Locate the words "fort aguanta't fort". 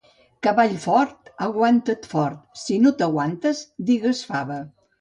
0.85-2.41